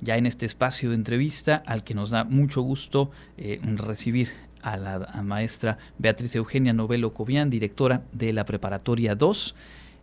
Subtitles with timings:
[0.00, 4.28] ya en este espacio de entrevista al que nos da mucho gusto eh, recibir
[4.62, 9.56] a la maestra Beatriz Eugenia Novelo Cobian, directora de la Preparatoria 2,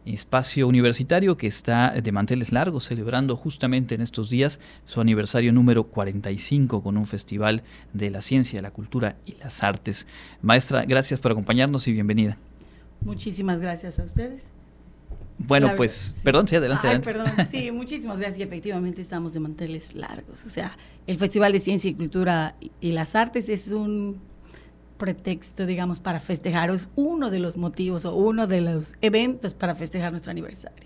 [0.05, 5.85] espacio universitario que está de manteles largos, celebrando justamente en estos días su aniversario número
[5.85, 10.07] 45 con un festival de la ciencia, la cultura y las artes.
[10.41, 12.37] Maestra, gracias por acompañarnos y bienvenida.
[13.01, 14.54] Muchísimas gracias a ustedes.
[15.37, 16.87] Bueno, pues, perdón, sí, adelante.
[16.87, 18.39] Ay, perdón, sí, muchísimas gracias.
[18.39, 20.45] Y efectivamente estamos de manteles largos.
[20.45, 20.77] O sea,
[21.07, 24.19] el Festival de Ciencia y Cultura y las Artes es un
[24.97, 29.75] pretexto, digamos, para festejar, es uno de los motivos o uno de los eventos para
[29.75, 30.85] festejar nuestro aniversario.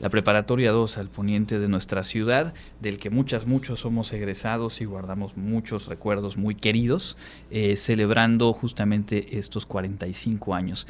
[0.00, 4.84] La preparatoria 2 al poniente de nuestra ciudad, del que muchas, muchos somos egresados y
[4.84, 7.16] guardamos muchos recuerdos muy queridos,
[7.50, 10.86] eh, celebrando justamente estos 45 años.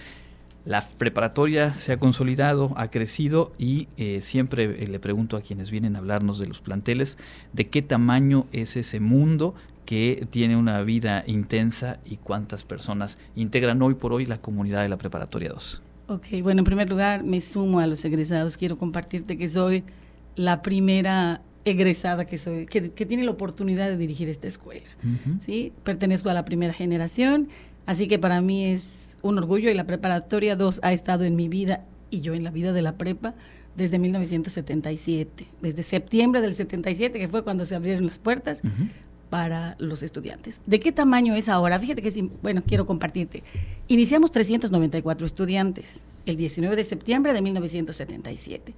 [0.68, 5.70] La preparatoria se ha consolidado, ha crecido y eh, siempre eh, le pregunto a quienes
[5.70, 7.16] vienen a hablarnos de los planteles
[7.54, 9.54] de qué tamaño es ese mundo
[9.86, 14.90] que tiene una vida intensa y cuántas personas integran hoy por hoy la comunidad de
[14.90, 15.82] la preparatoria 2.
[16.08, 18.58] Ok, bueno, en primer lugar me sumo a los egresados.
[18.58, 19.84] Quiero compartirte que soy
[20.36, 24.86] la primera egresada que soy, que, tiene la oportunidad de dirigir esta escuela.
[25.40, 25.72] ¿sí?
[25.82, 27.48] Pertenezco a la primera generación,
[27.86, 31.48] así que para mí es un orgullo y la preparatoria 2 ha estado en mi
[31.48, 33.34] vida y yo en la vida de la prepa
[33.76, 38.60] desde 1977, desde septiembre del 77, que fue cuando se abrieron las puertas
[39.30, 40.62] para los estudiantes.
[40.66, 41.78] ¿De qué tamaño es ahora?
[41.78, 43.44] Fíjate que, bueno, quiero compartirte.
[43.86, 48.74] Iniciamos 394 estudiantes el 19 de septiembre de 1977.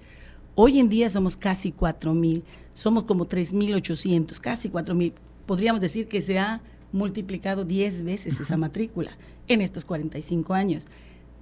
[0.55, 2.43] Hoy en día somos casi 4.000,
[2.75, 5.13] somos como 3.800, casi 4.000.
[5.47, 6.61] Podríamos decir que se ha
[6.93, 9.11] multiplicado 10 veces esa matrícula
[9.49, 10.87] en estos 45 años.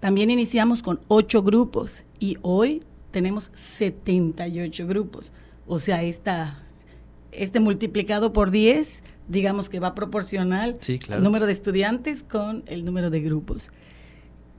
[0.01, 5.33] También iniciamos con 8 grupos y hoy tenemos 78 grupos.
[5.67, 6.63] O sea, esta,
[7.33, 10.79] este multiplicado por 10, digamos que va proporcional
[11.11, 13.71] al número de estudiantes con el número de grupos.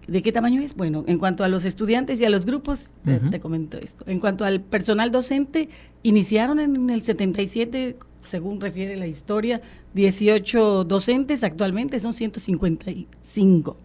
[0.08, 0.76] ¿De qué tamaño es?
[0.76, 2.94] Bueno, en cuanto a los estudiantes y a los grupos,
[3.30, 4.04] te, comento esto.
[4.08, 5.70] En cuanto al personal docente,
[6.02, 7.96] iniciaron en el 77
[8.30, 9.62] según refiere la historia,
[9.94, 13.78] 18 docentes, actualmente son 155.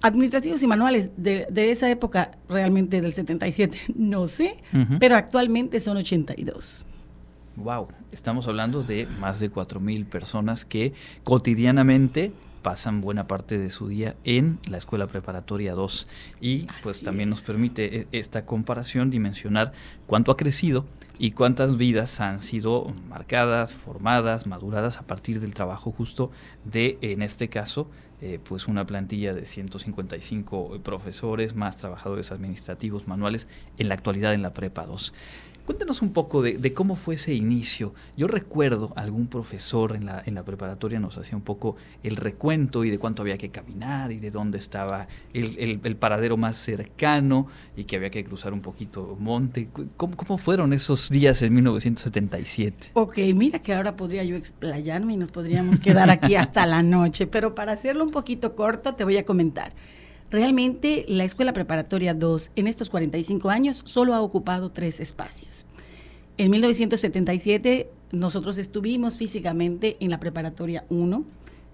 [0.00, 4.56] Administrativos y manuales de, esa época, realmente del 77, no sé,
[5.00, 6.84] pero actualmente son 82.
[7.56, 12.32] Wow, estamos hablando de más de 4.000 personas que cotidianamente
[12.62, 16.08] pasan buena parte de su día en la escuela preparatoria 2
[16.40, 19.72] y pues también nos permite e, esta comparación dimensionar
[20.06, 20.86] cuánto ha crecido
[21.18, 26.30] y cuántas vidas han sido marcadas, formadas, maduradas a partir del trabajo justo
[26.64, 27.88] de, en este caso,
[28.20, 33.48] eh, pues una plantilla de 155 profesores más trabajadores administrativos manuales
[33.78, 35.12] en la actualidad en la Prepa 2.
[35.66, 37.94] Cuéntanos un poco de, cómo fue ese inicio.
[38.18, 42.98] Yo recuerdo algún profesor en la, preparatoria nos hacía un poco el recuento y de
[42.98, 47.96] cuánto había que caminar y de dónde estaba el, el, paradero más cercano y que
[47.96, 49.68] había que cruzar un poquito monte.
[49.96, 52.90] ¿Cómo, ¿Cómo, fueron esos días en 1977?
[52.92, 57.26] Ok, mira que ahora podría yo explayarme y nos podríamos quedar aquí hasta la noche,
[57.26, 59.72] pero para hacerlo un poquito corto te voy a comentar.
[60.30, 65.64] Realmente la Escuela Preparatoria 2 en estos 45 años solo ha ocupado tres espacios.
[66.36, 71.24] En 1977 nosotros estuvimos físicamente en la Preparatoria 1,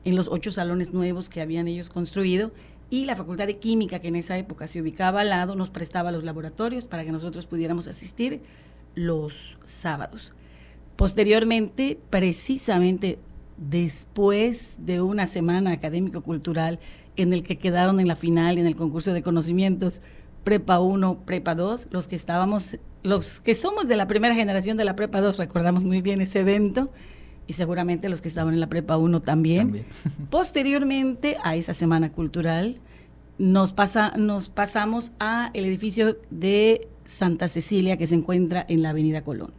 [0.05, 2.53] en los ocho salones nuevos que habían ellos construido
[2.91, 6.11] y la Facultad de Química, que en esa época se ubicaba al lado, nos prestaba
[6.11, 8.43] los laboratorios para que nosotros pudiéramos asistir
[8.95, 10.33] los sábados.
[10.97, 13.19] Posteriormente, precisamente
[13.57, 16.81] después de una semana académico-cultural
[17.23, 20.03] en el que quedaron en la final en el concurso de conocimientos
[20.45, 24.85] Prepa 1, Prepa 2, los que estábamos, los que somos de la primera generación de
[24.85, 26.91] la Prepa 2, recordamos muy bien ese evento
[27.47, 29.85] y seguramente los que estaban en la Prepa 1 también.
[30.31, 32.81] Posteriormente a esa semana cultural,
[33.39, 38.91] nos, pasa, nos pasamos a el edificio de Santa Cecilia que se encuentra en la
[38.91, 39.53] Avenida Colón.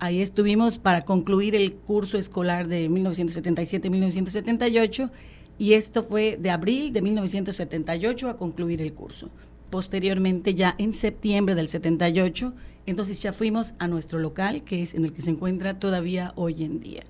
[0.00, 5.12] Ahí estuvimos para concluir el curso escolar de 1977-1978
[5.58, 9.30] y esto fue de abril de 1978 a concluir el curso.
[9.70, 12.52] Posteriormente, ya en septiembre del 78,
[12.86, 16.64] entonces ya fuimos a nuestro local, que es en el que se encuentra todavía hoy
[16.64, 17.04] en día.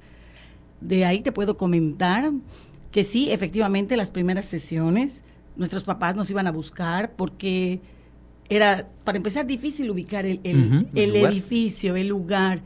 [0.81, 2.31] De ahí te puedo comentar
[2.91, 5.23] que sí, efectivamente, las primeras sesiones,
[5.57, 7.81] nuestros papás nos iban a buscar porque
[8.49, 12.63] era, para empezar, difícil ubicar el, edificio, el lugar.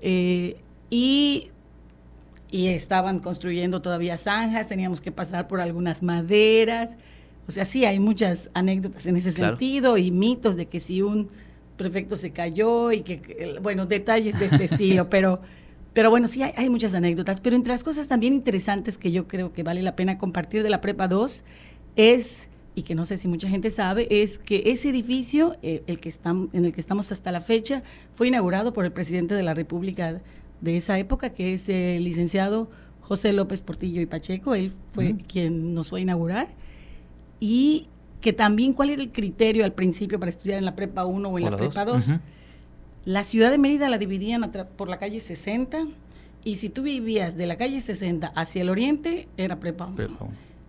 [0.00, 0.56] Eh,
[0.90, 1.50] y
[2.50, 6.96] y estaban construyendo todavía zanjas, teníamos que pasar por algunas maderas.
[7.46, 11.28] O sea, sí, hay muchas anécdotas en ese sentido y mitos de que si un
[11.76, 15.40] prefecto se cayó y que, bueno, detalles de este estilo, pero,
[15.92, 17.40] pero bueno, sí hay, hay, muchas anécdotas.
[17.40, 20.70] Pero entre las cosas también interesantes que yo creo que vale la pena compartir de
[20.70, 21.44] la Prepa 2
[21.96, 26.00] es, y que no sé si mucha gente sabe, es que ese edificio, eh, el
[26.00, 27.82] que estamos, en el que estamos hasta la fecha,
[28.14, 30.20] fue inaugurado por el presidente de la República
[30.60, 32.68] de esa época, que es el licenciado
[33.00, 34.54] José López Portillo y Pacheco.
[34.54, 36.48] Él fue quien nos fue a inaugurar.
[37.40, 37.88] Y
[38.20, 41.38] que también cuál era el criterio al principio para estudiar en la prepa 1 o
[41.38, 42.04] en la, prepa 2.
[43.04, 45.86] La ciudad de Mérida la dividían por la calle 60
[46.44, 50.08] y si tú vivías de la calle 60 hacia el oriente era prepa 1.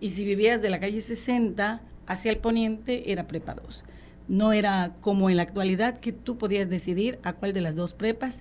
[0.00, 3.84] Y si vivías de la calle 60 hacia el poniente era prepa 2.
[4.28, 7.92] No era como en la actualidad que tú podías decidir a cuál de las dos
[7.92, 8.40] prepas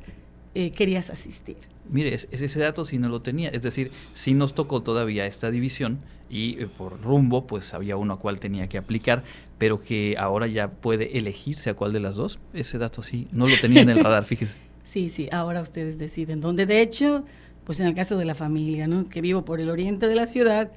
[0.55, 1.57] eh, querías asistir.
[1.89, 5.99] Mire, ese dato sí no lo tenía, es decir, sí nos tocó todavía esta división
[6.29, 9.23] y eh, por rumbo pues había uno a cuál tenía que aplicar,
[9.57, 13.47] pero que ahora ya puede elegirse a cuál de las dos, ese dato sí, no
[13.47, 14.57] lo tenía en el radar, fíjese.
[14.83, 17.25] Sí, sí, ahora ustedes deciden, donde de hecho,
[17.63, 19.09] pues en el caso de la familia, ¿no?
[19.09, 20.71] que vivo por el oriente de la ciudad,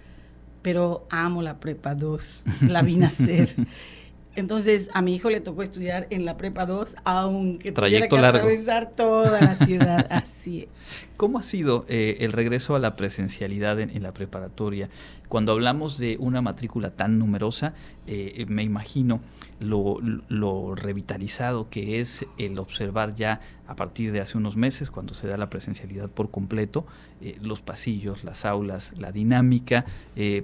[0.62, 3.48] pero amo la prepa 2, la vi nacer.
[4.34, 8.90] Entonces, a mi hijo le tocó estudiar en la prepa 2, aunque tuviera que atravesar
[8.90, 10.06] toda la ciudad.
[10.10, 10.68] Así
[11.22, 14.88] ¿Cómo ha sido eh, el regreso a la presencialidad en, la preparatoria?
[15.28, 17.74] Cuando hablamos de una matrícula tan numerosa,
[18.06, 19.20] eh, me imagino
[19.60, 25.28] lo, revitalizado que es el observar ya a partir de hace unos meses, cuando se
[25.28, 26.86] da la presencialidad por completo,
[27.20, 29.84] eh, los pasillos, las aulas, la dinámica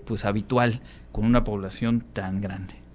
[0.05, 0.81] pues habitual
[1.11, 2.88] con una población tan grande.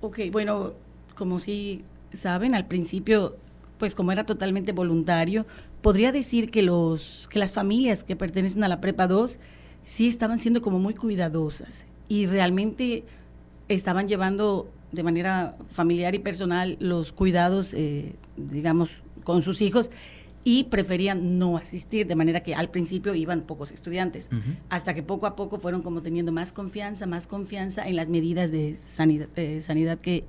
[0.00, 0.74] Ok, bueno,
[1.14, 1.82] como si
[2.12, 3.36] saben, al principio,
[3.78, 5.46] pues como era totalmente voluntario,
[5.82, 9.38] podría decir que, los, que las familias que pertenecen a la Prepa 2
[9.84, 13.04] sí estaban siendo como muy cuidadosas y realmente
[13.68, 18.90] estaban llevando de manera familiar y personal los cuidados, eh, digamos,
[19.24, 19.90] con sus hijos
[20.46, 24.30] y preferían no asistir, de manera que al principio iban pocos estudiantes,
[24.68, 28.52] hasta que poco a poco fueron como teniendo más confianza, más confianza en las medidas
[28.52, 29.26] de sanidad,
[29.58, 30.22] sanidad que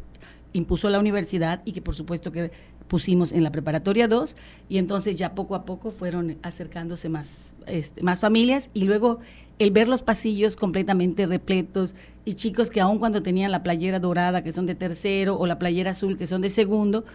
[0.53, 2.49] impuso la universidad y que por supuesto que
[2.87, 4.37] pusimos en la preparatoria 2
[4.69, 9.19] y entonces ya poco a poco fueron acercándose más, este, más familias y luego
[9.59, 11.93] el ver los pasillos completamente repletos
[12.25, 15.59] y chicos que aun cuando tenían la playera dorada que son de tercero o la
[15.59, 17.05] playera azul que son de segundo,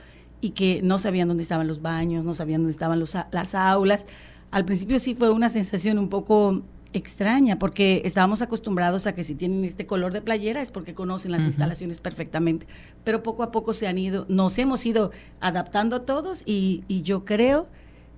[0.42, 4.06] y que no sabían dónde estaban los baños, no sabían dónde estaban los, las aulas.
[4.50, 6.62] Al principio sí fue una sensación un poco
[6.92, 11.32] extraña porque estábamos acostumbrados a que si tienen este color de playera es porque conocen
[11.32, 12.66] las instalaciones perfectamente,
[13.04, 17.24] pero poco a poco se han ido, nos hemos ido adaptando a todos y, yo
[17.24, 17.68] creo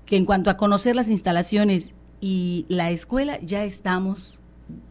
[0.07, 4.39] que en cuanto a conocer las instalaciones y la escuela ya estamos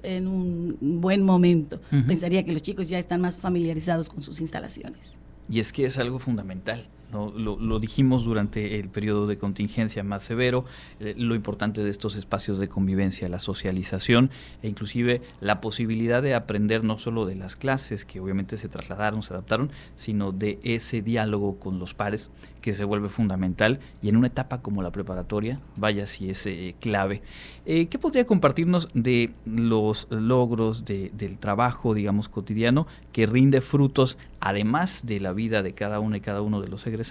[0.04, 1.82] en un buen momento.
[2.08, 5.20] Pensaría que los chicos ya están más familiarizados con sus instalaciones.
[5.50, 6.88] Y es que es algo fundamental.
[7.14, 10.66] Lo, dijimos durante el periodo de contingencia más severo,
[11.00, 14.32] eh, lo importante de estos espacios de convivencia, la socialización
[14.62, 19.24] e inclusive la posibilidad de aprender no solo de las clases que obviamente se trasladaron,
[19.24, 22.32] se adaptaron, sino de ese diálogo con los pares
[22.62, 26.76] que se vuelve fundamental y en una etapa como la preparatoria, vaya si es eh,
[26.80, 27.22] clave.
[27.66, 35.06] Eh, ¿Qué podría compartirnos de los logros del trabajo, digamos, cotidiano que rinde frutos, además
[35.06, 37.03] de la vida de cada uno y cada uno de los egresados,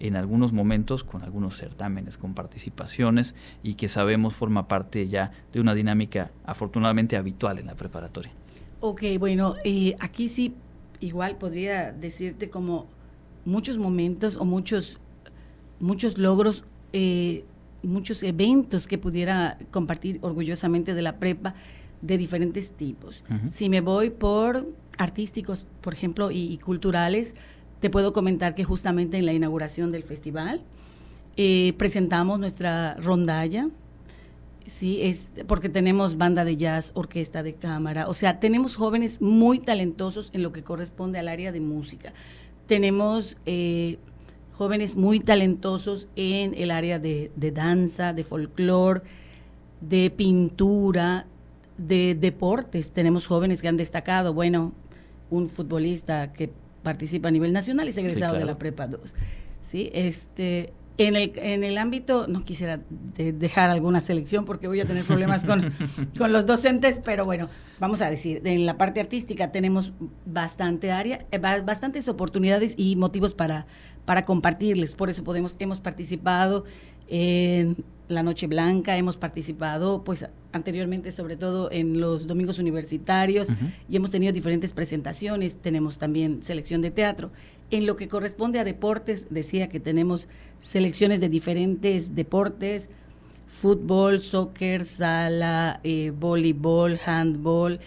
[0.00, 5.60] en algunos momentos con algunos certámenes, con participaciones y que sabemos forma parte ya de
[5.60, 8.32] una dinámica afortunadamente habitual en la preparatoria?
[8.80, 10.54] Ok, bueno, eh, aquí sí
[11.00, 12.86] igual podría decirte como
[13.44, 14.98] muchos momentos o muchos,
[15.80, 17.44] muchos logros, eh,
[17.82, 21.54] muchos eventos que pudiera compartir orgullosamente de la prepa
[22.02, 23.24] de diferentes tipos.
[23.48, 24.66] Si me voy por
[24.98, 27.34] artísticos, por ejemplo, y, culturales,
[27.80, 30.62] te puedo comentar que justamente en la inauguración del festival
[31.36, 33.68] eh, presentamos nuestra rondalla,
[34.66, 39.60] Sí, es porque tenemos banda de jazz, orquesta de cámara, o sea, tenemos jóvenes muy
[39.60, 42.12] talentosos en lo que corresponde al área de música
[42.66, 43.98] tenemos eh,
[44.52, 49.02] jóvenes muy talentosos en el área de, danza, de folclore,
[49.80, 51.26] de pintura,
[51.78, 52.90] de deportes.
[52.90, 54.72] Tenemos jóvenes que han destacado, bueno,
[55.30, 56.50] un futbolista que
[56.86, 59.12] participa a nivel nacional y es egresado de la Prepa 2.
[59.60, 59.90] ¿sí?
[59.92, 62.78] Este, en el, en el ámbito, no quisiera
[63.16, 65.74] dejar alguna selección porque voy a tener problemas con,
[66.16, 67.48] con, los docentes, pero bueno,
[67.80, 69.94] vamos a decir, en la parte artística tenemos
[70.26, 73.66] bastante área, eh, bastantes oportunidades y motivos para,
[74.04, 74.94] para compartirles.
[74.94, 76.66] Por eso podemos, hemos participado
[77.08, 83.48] en la Noche Blanca, hemos participado pues anteriormente sobre todo en los domingos universitarios
[83.88, 87.30] y hemos tenido diferentes presentaciones, tenemos también selección de teatro.
[87.70, 92.88] En lo que corresponde a deportes, decía que tenemos selecciones de diferentes deportes,
[93.60, 97.80] fútbol, soccer, sala, eh, voleibol, handball,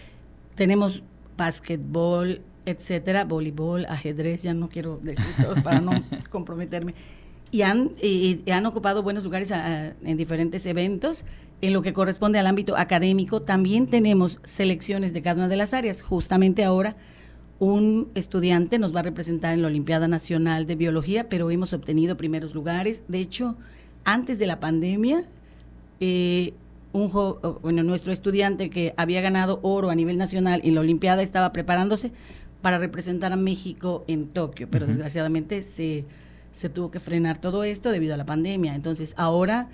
[0.54, 1.02] tenemos
[1.36, 5.92] básquetbol, etcétera, voleibol, ajedrez, ya no quiero decir todos para no
[6.30, 6.94] comprometerme.
[7.50, 7.90] Y han,
[8.52, 11.24] han ocupado buenos lugares en diferentes eventos.
[11.62, 15.74] En lo que corresponde al ámbito académico, también tenemos selecciones de cada una de las
[15.74, 16.02] áreas.
[16.02, 16.96] Justamente ahora,
[17.58, 22.16] un estudiante nos va a representar en la Olimpiada Nacional de Biología, pero hemos obtenido
[22.16, 23.04] primeros lugares.
[23.08, 23.56] De hecho,
[24.04, 25.24] antes de la pandemia,
[26.00, 26.54] eh,
[26.92, 27.12] un
[27.62, 32.10] bueno, nuestro estudiante que había ganado oro a nivel nacional en la Olimpiada estaba preparándose
[32.62, 36.04] para representar a México en Tokio, pero desgraciadamente se,
[36.52, 38.74] se tuvo que frenar todo esto debido a la pandemia.
[38.74, 39.68] Entonces, ahora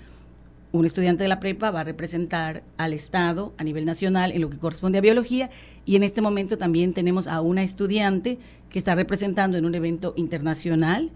[0.71, 4.49] un estudiante de la prepa va a representar al Estado a nivel nacional en lo
[4.49, 5.49] que corresponde a biología
[5.85, 8.37] y en este momento también tenemos a una estudiante
[8.69, 11.09] que está representando en un evento internacional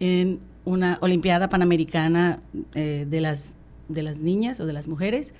[0.00, 2.40] en una Olimpiada Panamericana
[2.74, 3.54] eh, de las
[3.88, 5.34] de las niñas o de las mujeres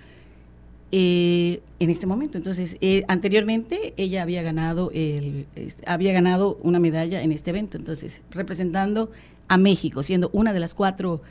[0.90, 2.38] eh, en este momento.
[2.38, 5.46] Entonces, eh, anteriormente ella había ganado, el,
[5.86, 9.10] había ganado una medalla en este evento, entonces representando
[9.48, 11.22] a México, siendo una de las cuatro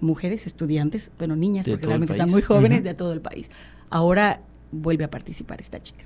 [0.00, 3.50] mujeres estudiantes, bueno, niñas, porque realmente están muy jóvenes de todo el país.
[3.90, 6.04] Ahora vuelve a participar esta chica.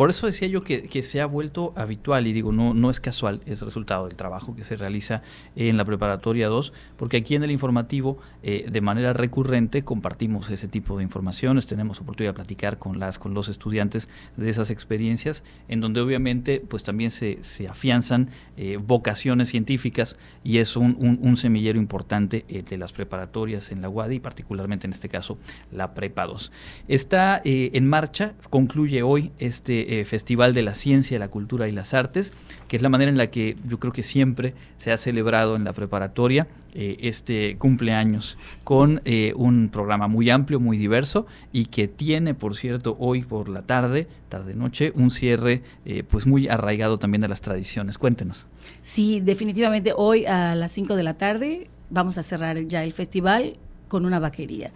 [0.00, 3.42] Por eso decía yo que, se ha vuelto habitual y digo, no, no es casual,
[3.44, 5.20] es resultado del trabajo que se realiza
[5.56, 10.68] en la preparatoria 2, porque aquí en el informativo eh, de manera recurrente compartimos ese
[10.68, 15.44] tipo de informaciones, tenemos oportunidad de platicar con, las, con los estudiantes de esas experiencias,
[15.68, 21.36] en donde obviamente pues también se, se afianzan eh, vocaciones científicas y es un, un,
[21.36, 25.36] semillero importante eh, de las preparatorias en la UAD y particularmente en este caso
[25.70, 26.52] la Prepa 2.
[26.88, 31.94] Está en marcha, concluye hoy este eh, Festival de la Ciencia, la Cultura y las
[31.94, 32.32] Artes,
[32.68, 35.64] que es la manera en la que yo creo que siempre se ha celebrado en
[35.64, 41.88] la preparatoria eh, este cumpleaños, con eh, un programa muy amplio, muy diverso y que
[41.88, 45.62] tiene, por cierto, hoy por la tarde, tarde-noche, un cierre
[46.08, 47.98] pues muy arraigado también de las tradiciones.
[47.98, 48.46] Cuéntenos.
[48.82, 53.54] Sí, definitivamente hoy a las 5 de la tarde vamos a cerrar ya el festival
[53.88, 54.70] con una vaquería.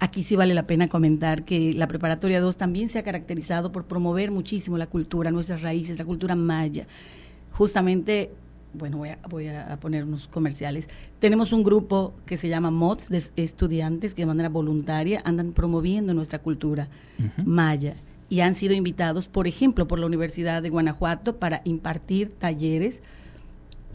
[0.00, 3.84] Aquí sí vale la pena comentar que la Preparatoria 2 también se ha caracterizado por
[3.84, 6.86] promover muchísimo la cultura, nuestras raíces, la cultura maya.
[7.52, 8.30] Justamente,
[8.72, 8.96] bueno,
[9.28, 10.88] voy a, poner unos comerciales.
[11.18, 16.14] Tenemos un grupo que se llama MODS, de estudiantes que de manera voluntaria andan promoviendo
[16.14, 16.88] nuestra cultura
[17.44, 17.94] maya
[18.30, 23.02] y han sido invitados, por ejemplo, por la Universidad de Guanajuato para impartir talleres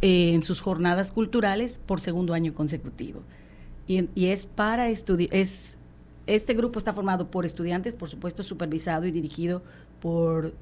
[0.03, 3.23] eh, en sus jornadas culturales por segundo año consecutivo.
[3.87, 5.77] Y, y es para estudiar, es
[6.27, 9.61] este grupo está formado por estudiantes, por supuesto, supervisado y dirigido
[10.01, 10.53] por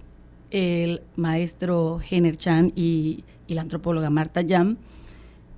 [0.51, 4.77] el maestro Jenner Chan y, la antropóloga Marta Yam,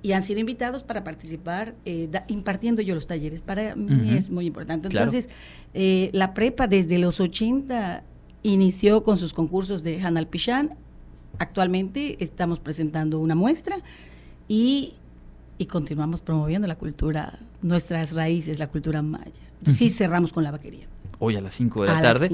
[0.02, 3.40] y han sido invitados para participar eh, impartiendo yo los talleres.
[3.42, 4.88] Para mí es muy importante.
[4.88, 5.30] Entonces,
[5.72, 8.02] eh, la prepa desde los 80
[8.42, 10.76] inició con sus concursos de Hanal Pichán.
[11.38, 13.78] Actualmente estamos presentando una muestra
[14.46, 14.94] y,
[15.58, 19.32] y continuamos promoviendo la cultura, nuestras raíces, la cultura maya.
[19.70, 20.86] Sí cerramos con la vaquería
[21.18, 22.30] hoy a las 5 de, la tarde.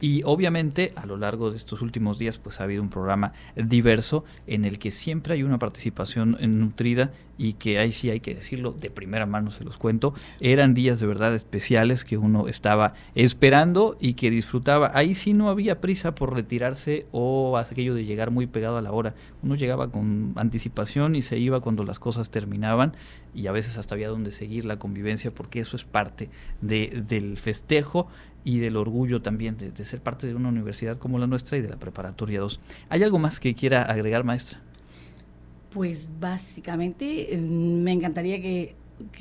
[0.00, 4.24] Y obviamente a lo largo de estos últimos días pues ha habido un programa diverso
[4.46, 7.10] en el que siempre hay una participación nutrida
[7.40, 11.00] y que ahí sí hay que decirlo, de primera mano se los cuento, eran días
[11.00, 14.90] de verdad especiales que uno estaba esperando y que disfrutaba.
[14.92, 18.92] Ahí sí no había prisa por retirarse o aquello de llegar muy pegado a la
[18.92, 19.14] hora.
[19.42, 22.94] Uno llegaba con anticipación y se iba cuando las cosas terminaban
[23.34, 26.28] y a veces hasta había donde seguir la convivencia porque eso es parte
[26.60, 28.08] de, del festejo
[28.44, 31.68] y del orgullo también de, ser parte de una universidad como la nuestra y de
[31.68, 32.60] la Preparatoria 2.
[32.88, 34.60] ¿Hay algo más que quiera agregar, maestra?
[35.72, 38.74] Pues básicamente mm, me encantaría que,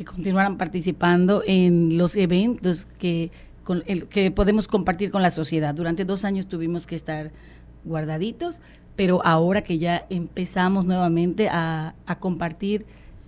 [0.05, 3.31] continuaran participando en los eventos que,
[3.63, 5.73] con el, que podemos compartir con la sociedad.
[5.73, 7.31] Durante dos años tuvimos que estar
[7.85, 8.61] guardaditos,
[8.97, 12.85] pero ahora que ya empezamos nuevamente a, a compartir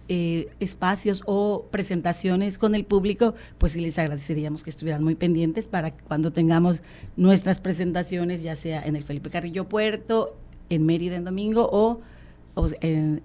[0.10, 5.68] eh, espacios o presentaciones con el público, pues sí les agradeceríamos que estuvieran muy pendientes
[5.68, 6.84] para cuando tengamos
[7.16, 10.36] nuestras presentaciones, ya sea en el Felipe Carrillo Puerto,
[10.70, 12.02] en Mérida en domingo o,
[12.56, 13.22] o, en,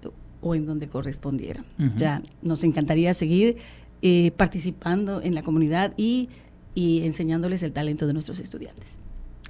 [0.66, 1.64] donde correspondiera.
[1.96, 3.56] Ya nos encantaría seguir
[4.02, 6.28] eh, participando en la comunidad y,
[6.74, 8.98] y enseñándoles el talento de nuestros estudiantes.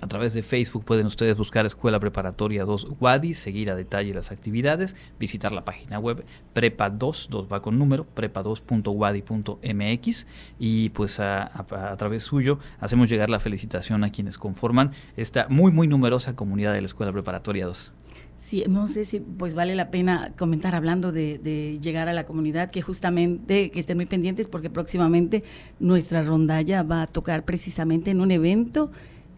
[0.00, 4.30] A través de Facebook pueden ustedes buscar Escuela Preparatoria 2 Wadi, seguir a detalle las
[4.30, 6.22] actividades, visitar la página web
[6.52, 10.26] prepa 2, 2 va con número, prepa2.wadi.mx
[10.58, 15.72] y pues a, a, través suyo hacemos llegar la felicitación a quienes conforman esta muy
[15.72, 17.94] muy numerosa comunidad de la Escuela Preparatoria 2.
[18.36, 22.26] Sí, no sé si pues vale la pena comentar hablando de, de, llegar a la
[22.26, 25.42] comunidad, que justamente que estén muy pendientes porque próximamente
[25.80, 28.90] nuestra rondalla va a tocar precisamente en un evento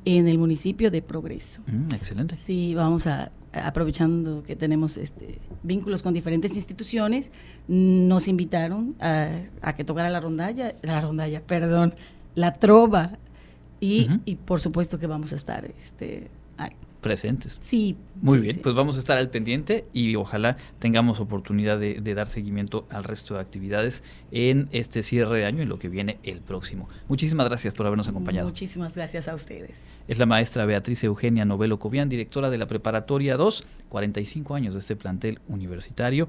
[0.05, 1.62] en el municipio de Progreso.
[1.67, 2.37] Mm, excelente.
[2.37, 7.33] Sí, vamos a, aprovechando que tenemos este, vínculos con diferentes instituciones,
[7.67, 11.95] nos invitaron a, que tocara la rondalla, la rondalla, perdón,
[12.35, 13.19] la trova,
[13.81, 16.31] y, y por supuesto que vamos a estar este,
[17.00, 17.59] presentes.
[17.61, 17.97] Sí.
[18.21, 22.87] Muy bien, pues vamos a estar al pendiente y ojalá tengamos oportunidad de, dar seguimiento
[22.90, 24.02] al resto de actividades
[24.33, 26.88] en este cierre de año y lo que viene el próximo.
[27.09, 28.49] Muchísimas gracias por habernos acompañado.
[28.49, 29.83] Muchísimas gracias a ustedes.
[30.09, 34.81] Es la maestra Beatriz Eugenia Novelo Cobian, directora de la Preparatoria 2, 45 años de
[34.81, 36.28] este plantel universitario